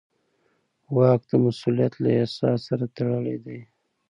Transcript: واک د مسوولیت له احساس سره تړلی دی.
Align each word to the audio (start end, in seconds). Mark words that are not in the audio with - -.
واک 0.95 1.21
د 1.29 1.31
مسوولیت 1.43 1.93
له 2.03 2.09
احساس 2.19 2.59
سره 2.67 2.85
تړلی 2.95 3.37
دی. 3.45 3.59